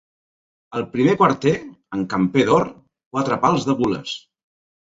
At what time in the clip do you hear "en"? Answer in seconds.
1.97-2.07